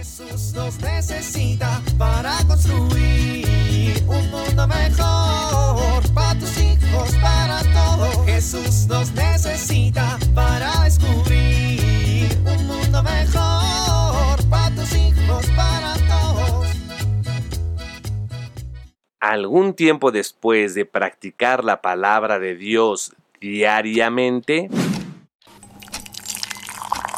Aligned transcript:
Jesús 0.00 0.54
nos 0.54 0.80
necesita 0.80 1.82
para 1.98 2.34
construir 2.46 4.02
un 4.06 4.30
mundo 4.30 4.66
mejor 4.66 6.02
para 6.14 6.38
tus 6.38 6.56
hijos, 6.56 7.14
para 7.20 7.60
todos. 7.64 8.24
Jesús 8.24 8.86
nos 8.86 9.12
necesita 9.12 10.18
para 10.34 10.84
descubrir 10.84 12.30
un 12.46 12.66
mundo 12.66 13.02
mejor 13.02 14.42
para 14.48 14.74
tus 14.74 14.90
hijos, 14.94 15.44
para 15.54 15.92
todos. 16.08 16.68
Algún 19.20 19.74
tiempo 19.74 20.12
después 20.12 20.74
de 20.74 20.86
practicar 20.86 21.62
la 21.62 21.82
palabra 21.82 22.38
de 22.38 22.54
Dios 22.54 23.12
diariamente, 23.38 24.70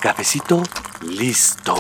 cafecito 0.01 0.65
listo, 1.01 1.77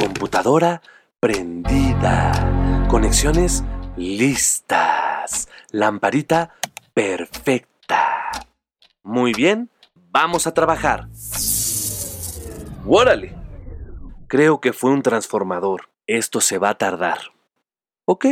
computadora 0.00 0.80
prendida, 1.20 2.86
conexiones 2.88 3.62
listas, 3.98 5.46
lamparita 5.72 6.54
perfecta. 6.94 8.30
Muy 9.02 9.34
bien, 9.34 9.68
vamos 10.10 10.46
a 10.46 10.54
trabajar. 10.54 11.08
¡Órale! 12.86 13.36
Creo 14.26 14.62
que 14.62 14.72
fue 14.72 14.90
un 14.90 15.02
transformador. 15.02 15.90
Esto 16.06 16.40
se 16.40 16.56
va 16.56 16.70
a 16.70 16.78
tardar. 16.78 17.18
Ok, 18.06 18.24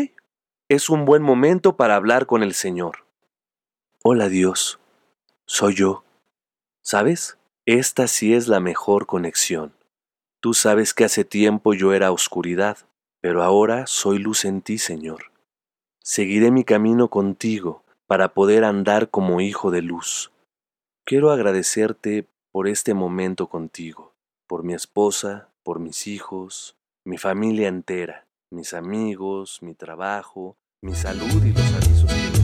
es 0.70 0.88
un 0.88 1.04
buen 1.04 1.22
momento 1.22 1.76
para 1.76 1.96
hablar 1.96 2.24
con 2.24 2.42
el 2.42 2.54
Señor. 2.54 3.04
Hola 4.02 4.30
Dios, 4.30 4.80
soy 5.44 5.74
yo. 5.74 6.02
¿Sabes? 6.80 7.36
Esta 7.66 8.08
sí 8.08 8.32
es 8.32 8.48
la 8.48 8.58
mejor 8.58 9.04
conexión. 9.04 9.77
Tú 10.40 10.54
sabes 10.54 10.94
que 10.94 11.04
hace 11.04 11.24
tiempo 11.24 11.74
yo 11.74 11.92
era 11.92 12.12
oscuridad, 12.12 12.78
pero 13.20 13.42
ahora 13.42 13.88
soy 13.88 14.18
luz 14.18 14.44
en 14.44 14.62
ti, 14.62 14.78
Señor. 14.78 15.32
Seguiré 16.00 16.52
mi 16.52 16.62
camino 16.62 17.08
contigo 17.08 17.82
para 18.06 18.34
poder 18.34 18.62
andar 18.62 19.10
como 19.10 19.40
hijo 19.40 19.72
de 19.72 19.82
luz. 19.82 20.30
Quiero 21.04 21.32
agradecerte 21.32 22.28
por 22.52 22.68
este 22.68 22.94
momento 22.94 23.48
contigo, 23.48 24.14
por 24.46 24.62
mi 24.62 24.74
esposa, 24.74 25.48
por 25.64 25.80
mis 25.80 26.06
hijos, 26.06 26.76
mi 27.04 27.18
familia 27.18 27.66
entera, 27.66 28.28
mis 28.50 28.74
amigos, 28.74 29.58
mi 29.60 29.74
trabajo, 29.74 30.56
mi 30.82 30.94
salud 30.94 31.44
y 31.44 31.52
los 31.52 31.72
avisos 31.74 32.14
que 32.14 32.14
me. 32.14 32.38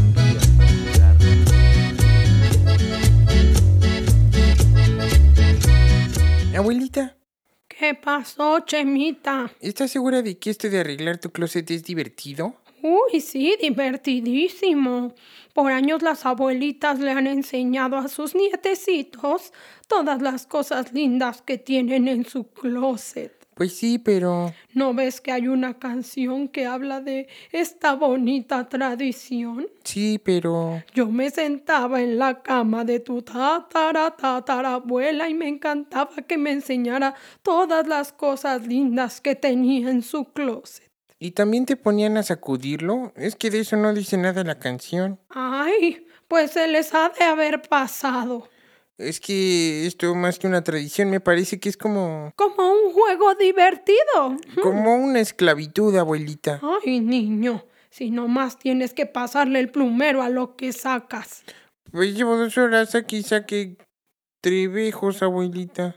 Abuelita, 6.56 7.16
¿Qué 7.78 7.94
pasó, 7.94 8.60
Chemita? 8.60 9.50
¿estás 9.60 9.90
segura 9.90 10.22
de 10.22 10.38
que 10.38 10.50
esto 10.50 10.70
de 10.70 10.78
arreglar 10.78 11.18
tu 11.18 11.30
closet 11.30 11.68
es 11.72 11.82
divertido? 11.82 12.54
Uy, 12.82 13.20
sí, 13.20 13.56
divertidísimo. 13.60 15.14
Por 15.54 15.72
años 15.72 16.02
las 16.02 16.24
abuelitas 16.24 17.00
le 17.00 17.10
han 17.10 17.26
enseñado 17.26 17.96
a 17.96 18.06
sus 18.08 18.36
nietecitos 18.36 19.52
todas 19.88 20.22
las 20.22 20.46
cosas 20.46 20.92
lindas 20.92 21.42
que 21.42 21.58
tienen 21.58 22.06
en 22.06 22.24
su 22.24 22.44
closet. 22.48 23.43
Pues 23.54 23.76
sí, 23.76 23.98
pero... 23.98 24.52
¿No 24.72 24.94
ves 24.94 25.20
que 25.20 25.30
hay 25.30 25.48
una 25.48 25.78
canción 25.78 26.48
que 26.48 26.66
habla 26.66 27.00
de 27.00 27.28
esta 27.52 27.94
bonita 27.94 28.68
tradición? 28.68 29.68
Sí, 29.84 30.20
pero... 30.22 30.82
Yo 30.92 31.06
me 31.06 31.30
sentaba 31.30 32.02
en 32.02 32.18
la 32.18 32.42
cama 32.42 32.84
de 32.84 33.00
tu 33.00 33.22
tatara 33.22 34.10
tatarabuela 34.16 35.28
y 35.28 35.34
me 35.34 35.48
encantaba 35.48 36.16
que 36.26 36.36
me 36.36 36.50
enseñara 36.50 37.14
todas 37.42 37.86
las 37.86 38.12
cosas 38.12 38.66
lindas 38.66 39.20
que 39.20 39.36
tenía 39.36 39.90
en 39.90 40.02
su 40.02 40.24
closet. 40.24 40.90
¿Y 41.18 41.30
también 41.30 41.64
te 41.64 41.76
ponían 41.76 42.16
a 42.16 42.22
sacudirlo? 42.22 43.12
Es 43.16 43.36
que 43.36 43.50
de 43.50 43.60
eso 43.60 43.76
no 43.76 43.94
dice 43.94 44.16
nada 44.16 44.42
la 44.44 44.58
canción. 44.58 45.20
Ay, 45.30 46.06
pues 46.28 46.50
se 46.50 46.66
les 46.66 46.92
ha 46.92 47.10
de 47.10 47.24
haber 47.24 47.62
pasado. 47.62 48.48
Es 48.96 49.18
que 49.18 49.86
esto 49.86 50.14
más 50.14 50.38
que 50.38 50.46
una 50.46 50.62
tradición 50.62 51.10
me 51.10 51.18
parece 51.18 51.58
que 51.58 51.68
es 51.68 51.76
como... 51.76 52.32
Como 52.36 52.72
un 52.72 52.92
juego 52.92 53.34
divertido. 53.34 54.36
como 54.62 54.94
una 54.96 55.20
esclavitud, 55.20 55.96
abuelita. 55.96 56.60
Ay, 56.62 57.00
niño, 57.00 57.64
si 57.90 58.10
nomás 58.10 58.58
tienes 58.58 58.94
que 58.94 59.06
pasarle 59.06 59.58
el 59.58 59.70
plumero 59.70 60.22
a 60.22 60.28
lo 60.28 60.54
que 60.54 60.72
sacas. 60.72 61.42
Pues 61.90 62.14
llevo 62.14 62.36
dos 62.36 62.56
horas 62.56 62.94
aquí 62.94 63.18
y 63.18 63.22
saqué 63.24 63.76
trebejos, 64.40 65.22
abuelita. 65.22 65.96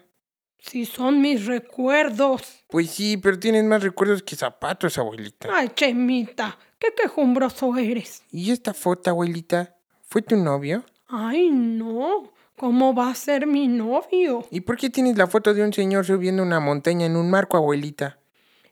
Si 0.57 0.85
son 0.85 1.21
mis 1.21 1.45
recuerdos. 1.45 2.65
Pues 2.67 2.89
sí, 2.89 3.17
pero 3.17 3.37
tienes 3.37 3.63
más 3.63 3.83
recuerdos 3.83 4.23
que 4.23 4.35
zapatos, 4.35 4.97
abuelita. 4.97 5.49
Ay, 5.53 5.69
Chemita, 5.75 6.57
qué 6.79 6.87
quejumbroso 6.95 7.77
eres. 7.77 8.23
¿Y 8.31 8.51
esta 8.51 8.73
foto, 8.73 9.11
abuelita? 9.11 9.77
¿Fue 10.01 10.23
tu 10.23 10.35
novio? 10.35 10.83
Ay, 11.07 11.51
no. 11.51 12.33
¿Cómo 12.57 12.95
va 12.95 13.11
a 13.11 13.13
ser 13.13 13.45
mi 13.45 13.67
novio? 13.67 14.43
¿Y 14.49 14.61
por 14.61 14.77
qué 14.77 14.89
tienes 14.89 15.15
la 15.15 15.27
foto 15.27 15.53
de 15.53 15.63
un 15.63 15.71
señor 15.71 16.07
subiendo 16.07 16.41
una 16.41 16.59
montaña 16.59 17.05
en 17.05 17.15
un 17.15 17.29
marco, 17.29 17.55
abuelita? 17.55 18.17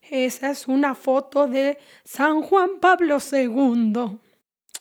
Esa 0.09 0.50
es 0.50 0.68
una 0.68 0.96
foto 0.96 1.46
de 1.47 1.78
San 2.03 2.41
Juan 2.41 2.79
Pablo 2.81 3.19
II. 3.31 4.18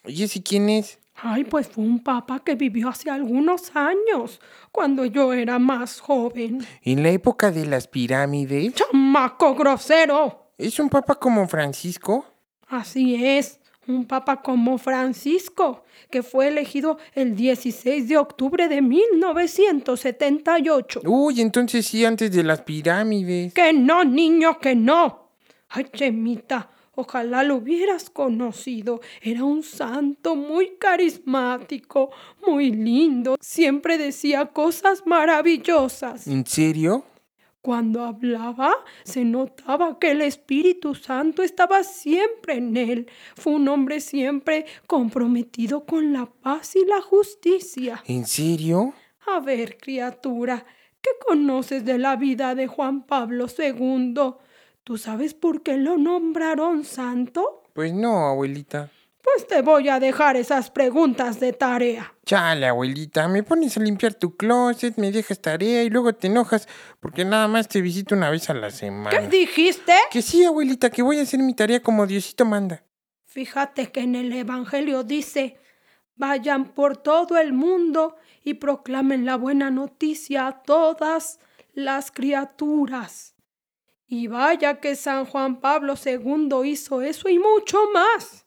¿Y 0.06 0.22
ese 0.22 0.42
quién 0.42 0.70
es? 0.70 0.98
Ay, 1.16 1.44
pues 1.44 1.68
fue 1.68 1.84
un 1.84 2.02
papa 2.02 2.40
que 2.42 2.54
vivió 2.54 2.88
hace 2.88 3.10
algunos 3.10 3.76
años, 3.76 4.40
cuando 4.72 5.04
yo 5.04 5.34
era 5.34 5.58
más 5.58 6.00
joven. 6.00 6.66
¿En 6.80 7.02
la 7.02 7.10
época 7.10 7.50
de 7.50 7.66
las 7.66 7.86
pirámides? 7.86 8.72
¡Chamaco 8.72 9.54
grosero! 9.54 10.48
¿Es 10.56 10.78
un 10.78 10.88
papa 10.88 11.16
como 11.16 11.46
Francisco? 11.46 12.24
Así 12.68 13.22
es, 13.22 13.60
un 13.86 14.06
papa 14.06 14.42
como 14.42 14.78
Francisco, 14.78 15.84
que 16.10 16.22
fue 16.22 16.48
elegido 16.48 16.98
el 17.14 17.36
16 17.36 18.08
de 18.08 18.16
octubre 18.16 18.66
de 18.68 18.80
1978. 18.82 21.02
Uy, 21.04 21.40
entonces 21.40 21.86
sí, 21.86 22.04
antes 22.04 22.32
de 22.32 22.42
las 22.42 22.62
pirámides. 22.62 23.54
Que 23.54 23.72
no, 23.72 24.02
niño, 24.04 24.58
que 24.58 24.74
no. 24.74 25.28
Ay, 25.68 25.86
Chemita, 25.92 26.70
ojalá 26.94 27.42
lo 27.42 27.56
hubieras 27.56 28.08
conocido. 28.10 29.00
Era 29.20 29.44
un 29.44 29.62
santo 29.62 30.36
muy 30.36 30.76
carismático, 30.78 32.10
muy 32.46 32.70
lindo. 32.70 33.36
Siempre 33.40 33.98
decía 33.98 34.46
cosas 34.46 35.02
maravillosas. 35.06 36.26
¿En 36.26 36.46
serio? 36.46 37.04
Cuando 37.64 38.04
hablaba, 38.04 38.74
se 39.04 39.24
notaba 39.24 39.98
que 39.98 40.10
el 40.10 40.20
Espíritu 40.20 40.94
Santo 40.94 41.42
estaba 41.42 41.82
siempre 41.82 42.56
en 42.58 42.76
él. 42.76 43.08
Fue 43.36 43.54
un 43.54 43.66
hombre 43.68 44.00
siempre 44.00 44.66
comprometido 44.86 45.86
con 45.86 46.12
la 46.12 46.26
paz 46.26 46.76
y 46.76 46.84
la 46.84 47.00
justicia. 47.00 48.02
¿En 48.06 48.26
serio? 48.26 48.92
A 49.26 49.40
ver, 49.40 49.78
criatura, 49.78 50.66
¿qué 51.00 51.08
conoces 51.26 51.86
de 51.86 51.96
la 51.96 52.16
vida 52.16 52.54
de 52.54 52.66
Juan 52.66 53.06
Pablo 53.06 53.46
II? 53.46 54.34
¿Tú 54.82 54.98
sabes 54.98 55.32
por 55.32 55.62
qué 55.62 55.78
lo 55.78 55.96
nombraron 55.96 56.84
santo? 56.84 57.62
Pues 57.72 57.94
no, 57.94 58.26
abuelita. 58.26 58.90
Pues 59.24 59.46
te 59.46 59.62
voy 59.62 59.88
a 59.88 59.98
dejar 59.98 60.36
esas 60.36 60.70
preguntas 60.70 61.40
de 61.40 61.54
tarea. 61.54 62.14
Chale, 62.26 62.66
abuelita, 62.66 63.26
me 63.26 63.42
pones 63.42 63.74
a 63.78 63.80
limpiar 63.80 64.12
tu 64.12 64.36
closet, 64.36 64.98
me 64.98 65.10
dejas 65.10 65.40
tarea 65.40 65.82
y 65.82 65.88
luego 65.88 66.14
te 66.14 66.26
enojas 66.26 66.68
porque 67.00 67.24
nada 67.24 67.48
más 67.48 67.66
te 67.66 67.80
visito 67.80 68.14
una 68.14 68.28
vez 68.28 68.50
a 68.50 68.54
la 68.54 68.70
semana. 68.70 69.10
¿Qué 69.10 69.26
dijiste? 69.26 69.94
Que 70.10 70.20
sí, 70.20 70.44
abuelita, 70.44 70.90
que 70.90 71.00
voy 71.00 71.18
a 71.18 71.22
hacer 71.22 71.40
mi 71.40 71.54
tarea 71.54 71.82
como 71.82 72.06
Diosito 72.06 72.44
manda. 72.44 72.84
Fíjate 73.24 73.90
que 73.90 74.00
en 74.00 74.14
el 74.14 74.30
Evangelio 74.30 75.04
dice, 75.04 75.58
vayan 76.16 76.66
por 76.74 76.98
todo 76.98 77.38
el 77.38 77.54
mundo 77.54 78.16
y 78.44 78.54
proclamen 78.54 79.24
la 79.24 79.36
buena 79.36 79.70
noticia 79.70 80.48
a 80.48 80.62
todas 80.62 81.40
las 81.72 82.10
criaturas. 82.10 83.34
Y 84.06 84.26
vaya 84.26 84.80
que 84.80 84.96
San 84.96 85.24
Juan 85.24 85.60
Pablo 85.60 85.94
II 86.04 86.68
hizo 86.68 87.00
eso 87.00 87.30
y 87.30 87.38
mucho 87.38 87.78
más. 87.94 88.43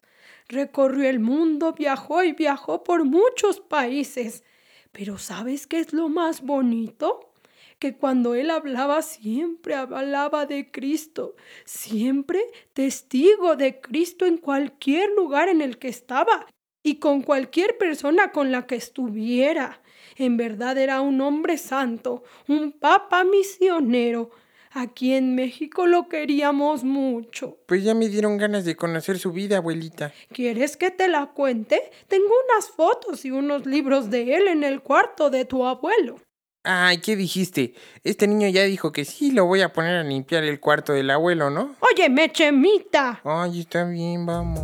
Recorrió 0.50 1.10
el 1.10 1.20
mundo, 1.20 1.74
viajó 1.74 2.24
y 2.24 2.32
viajó 2.32 2.84
por 2.84 3.04
muchos 3.04 3.60
países. 3.60 4.44
Pero 4.92 5.18
¿sabes 5.18 5.68
qué 5.68 5.80
es 5.80 5.92
lo 5.92 6.08
más 6.08 6.42
bonito? 6.42 7.34
Que 7.80 7.96
cuando 7.98 8.34
él 8.34 8.50
hablaba 8.50 9.02
siempre 9.02 9.76
hablaba 9.76 10.46
de 10.46 10.72
Cristo, 10.72 11.36
siempre 11.66 12.42
testigo 12.74 13.56
de 13.56 13.82
Cristo 13.82 14.26
en 14.26 14.38
cualquier 14.38 15.12
lugar 15.12 15.50
en 15.50 15.62
el 15.62 15.78
que 15.78 15.90
estaba 15.90 16.48
y 16.82 16.96
con 16.96 17.22
cualquier 17.22 17.78
persona 17.78 18.32
con 18.32 18.52
la 18.52 18.66
que 18.66 18.76
estuviera. 18.76 19.82
En 20.16 20.38
verdad 20.38 20.78
era 20.78 21.02
un 21.02 21.20
hombre 21.22 21.58
santo, 21.58 22.24
un 22.48 22.72
papa 22.72 23.24
misionero, 23.26 24.32
Aquí 24.72 25.14
en 25.14 25.36
México 25.36 25.88
lo 25.88 26.08
queríamos 26.10 26.84
mucho. 26.84 27.58
Pues 27.66 27.84
ya 27.84 27.94
me 27.94 28.10
dieron 28.10 28.38
ganas 28.38 28.66
de 28.66 28.76
conocer 28.76 29.20
su 29.20 29.32
vida, 29.32 29.58
abuelita. 29.58 30.14
¿Quieres 30.32 30.78
que 30.78 30.92
te 30.92 31.08
la 31.08 31.28
cuente? 31.28 31.92
Tengo 32.08 32.32
unas 32.52 32.70
fotos 32.70 33.26
y 33.26 33.32
unos 33.32 33.66
libros 33.66 34.10
de 34.10 34.36
él 34.36 34.48
en 34.48 34.64
el 34.64 34.82
cuarto 34.82 35.30
de 35.30 35.46
tu 35.46 35.66
abuelo. 35.66 36.20
Ay, 36.64 36.98
¿qué 36.98 37.16
dijiste? 37.16 37.74
Este 38.04 38.28
niño 38.28 38.50
ya 38.50 38.64
dijo 38.64 38.92
que 38.92 39.06
sí, 39.06 39.32
lo 39.32 39.46
voy 39.46 39.62
a 39.62 39.72
poner 39.72 39.96
a 39.96 40.04
limpiar 40.04 40.44
el 40.44 40.60
cuarto 40.60 40.92
del 40.92 41.10
abuelo, 41.10 41.50
¿no? 41.50 41.76
Oye, 41.80 42.10
Mechemita. 42.10 43.22
Ay, 43.24 43.62
está 43.62 43.86
bien, 43.86 44.26
vamos. 44.26 44.62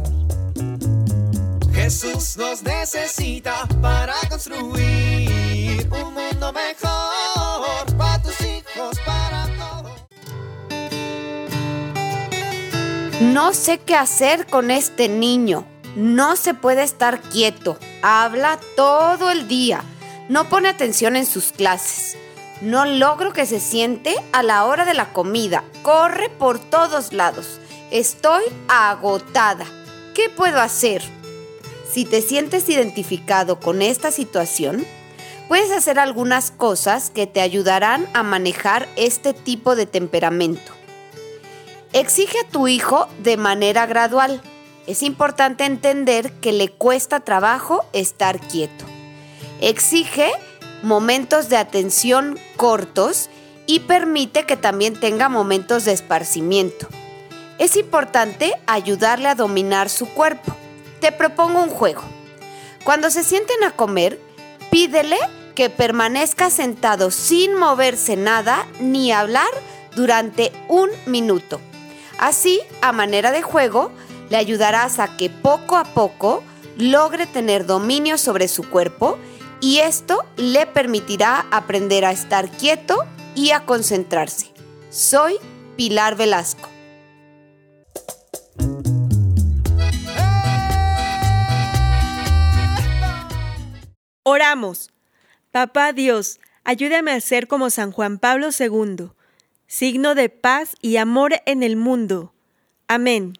Jesús 1.73 2.37
nos 2.37 2.61
necesita 2.63 3.67
para 3.81 4.15
construir 4.29 5.87
un 5.91 6.13
mundo 6.13 6.53
mejor 6.53 6.92
No 13.21 13.53
sé 13.53 13.77
qué 13.77 13.95
hacer 13.95 14.47
con 14.47 14.71
este 14.71 15.07
niño. 15.07 15.65
No 15.95 16.35
se 16.35 16.55
puede 16.55 16.81
estar 16.81 17.21
quieto. 17.21 17.77
Habla 18.01 18.59
todo 18.75 19.29
el 19.29 19.47
día. 19.47 19.83
No 20.29 20.49
pone 20.49 20.67
atención 20.67 21.15
en 21.15 21.27
sus 21.27 21.51
clases. 21.51 22.17
No 22.61 22.85
logro 22.85 23.31
que 23.31 23.45
se 23.45 23.59
siente 23.59 24.15
a 24.31 24.41
la 24.41 24.65
hora 24.65 24.83
de 24.83 24.95
la 24.95 25.13
comida. 25.13 25.63
Corre 25.83 26.29
por 26.29 26.57
todos 26.57 27.13
lados. 27.13 27.59
Estoy 27.91 28.43
agotada. 28.67 29.65
¿Qué 30.15 30.29
puedo 30.29 30.59
hacer? 30.59 31.03
Si 31.91 32.05
te 32.05 32.21
sientes 32.21 32.67
identificado 32.67 33.59
con 33.59 33.83
esta 33.83 34.11
situación, 34.11 34.87
puedes 35.47 35.69
hacer 35.71 35.99
algunas 35.99 36.49
cosas 36.49 37.11
que 37.11 37.27
te 37.27 37.41
ayudarán 37.41 38.07
a 38.13 38.23
manejar 38.23 38.87
este 38.95 39.33
tipo 39.33 39.75
de 39.75 39.85
temperamento. 39.85 40.72
Exige 41.93 42.39
a 42.39 42.49
tu 42.49 42.67
hijo 42.67 43.07
de 43.19 43.37
manera 43.37 43.85
gradual. 43.85 44.41
Es 44.87 45.03
importante 45.03 45.63
entender 45.63 46.33
que 46.41 46.51
le 46.51 46.69
cuesta 46.69 47.19
trabajo 47.19 47.85
estar 47.93 48.39
quieto. 48.39 48.83
Exige 49.61 50.31
momentos 50.81 51.49
de 51.49 51.57
atención 51.57 52.39
cortos 52.57 53.29
y 53.67 53.81
permite 53.81 54.47
que 54.47 54.57
también 54.57 54.99
tenga 54.99 55.29
momentos 55.29 55.85
de 55.85 55.91
esparcimiento. 55.91 56.87
Es 57.59 57.77
importante 57.77 58.55
ayudarle 58.65 59.29
a 59.29 59.35
dominar 59.35 59.87
su 59.87 60.09
cuerpo. 60.09 60.55
Te 60.99 61.11
propongo 61.11 61.61
un 61.61 61.69
juego. 61.69 62.01
Cuando 62.83 63.11
se 63.11 63.23
sienten 63.23 63.63
a 63.63 63.69
comer, 63.69 64.19
pídele 64.71 65.19
que 65.53 65.69
permanezca 65.69 66.49
sentado 66.49 67.11
sin 67.11 67.55
moverse 67.55 68.15
nada 68.15 68.65
ni 68.79 69.11
hablar 69.11 69.51
durante 69.95 70.51
un 70.67 70.89
minuto. 71.05 71.61
Así, 72.19 72.61
a 72.81 72.91
manera 72.91 73.31
de 73.31 73.41
juego, 73.41 73.91
le 74.29 74.37
ayudarás 74.37 74.99
a 74.99 75.17
que 75.17 75.29
poco 75.29 75.77
a 75.77 75.83
poco 75.83 76.43
logre 76.77 77.27
tener 77.27 77.65
dominio 77.65 78.17
sobre 78.17 78.47
su 78.47 78.69
cuerpo 78.69 79.17
y 79.61 79.79
esto 79.79 80.25
le 80.37 80.65
permitirá 80.65 81.45
aprender 81.51 82.05
a 82.05 82.11
estar 82.11 82.49
quieto 82.49 82.97
y 83.35 83.51
a 83.51 83.65
concentrarse. 83.65 84.51
Soy 84.89 85.37
Pilar 85.75 86.15
Velasco. 86.15 86.69
Oramos. 94.23 94.89
Papá 95.51 95.93
Dios, 95.93 96.39
ayúdame 96.63 97.11
a 97.11 97.21
ser 97.21 97.47
como 97.47 97.69
San 97.69 97.91
Juan 97.91 98.17
Pablo 98.17 98.49
II, 98.57 99.09
signo 99.73 100.13
de 100.13 100.29
paz 100.29 100.75
y 100.81 100.97
amor 100.97 101.33
en 101.47 101.63
el 101.63 101.77
mundo. 101.77 102.31
Amén. 102.87 103.33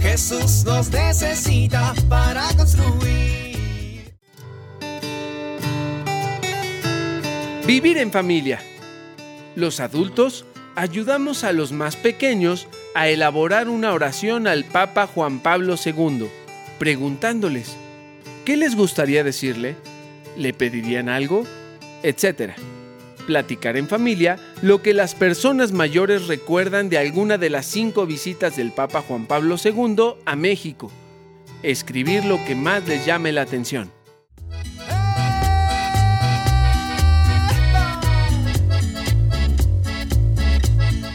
Jesús 0.00 0.64
nos 0.64 0.90
necesita 0.90 1.92
para 2.08 2.48
construir. 2.56 4.14
Vivir 7.66 7.98
en 7.98 8.10
familia. 8.10 8.58
Los 9.54 9.80
adultos 9.80 10.46
ayudamos 10.76 11.44
a 11.44 11.52
los 11.52 11.72
más 11.72 11.96
pequeños 11.96 12.68
a 12.94 13.08
elaborar 13.08 13.68
una 13.68 13.92
oración 13.92 14.46
al 14.46 14.64
Papa 14.64 15.06
Juan 15.06 15.40
Pablo 15.40 15.74
II, 15.84 16.30
preguntándoles, 16.78 17.76
¿qué 18.44 18.56
les 18.56 18.76
gustaría 18.76 19.24
decirle? 19.24 19.76
¿Le 20.36 20.52
pedirían 20.52 21.08
algo? 21.08 21.44
Etcétera. 22.02 22.54
Platicar 23.26 23.76
en 23.76 23.88
familia 23.88 24.38
lo 24.62 24.82
que 24.82 24.94
las 24.94 25.14
personas 25.14 25.72
mayores 25.72 26.28
recuerdan 26.28 26.88
de 26.88 26.98
alguna 26.98 27.38
de 27.38 27.50
las 27.50 27.66
cinco 27.66 28.06
visitas 28.06 28.56
del 28.56 28.70
Papa 28.70 29.02
Juan 29.02 29.26
Pablo 29.26 29.56
II 29.62 30.14
a 30.24 30.36
México. 30.36 30.92
Escribir 31.62 32.24
lo 32.24 32.44
que 32.44 32.54
más 32.54 32.86
les 32.86 33.04
llame 33.04 33.32
la 33.32 33.42
atención. 33.42 33.90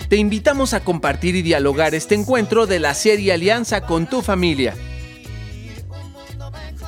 Te 0.10 0.18
invitamos 0.18 0.74
a 0.74 0.84
compartir 0.84 1.38
y 1.38 1.42
dialogar 1.42 1.96
este 1.96 2.16
encuentro 2.16 2.68
de 2.68 2.80
la 2.80 2.94
serie 2.94 3.32
Alianza 3.32 3.86
con 3.86 4.08
tu 4.08 4.22
familia. 4.22 4.76